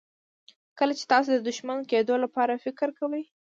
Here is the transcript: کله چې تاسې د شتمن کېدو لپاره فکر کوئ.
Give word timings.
کله 0.79 0.93
چې 0.99 1.05
تاسې 1.11 1.29
د 1.33 1.47
شتمن 1.57 1.79
کېدو 1.91 2.15
لپاره 2.23 2.61
فکر 2.65 2.87
کوئ. 2.99 3.23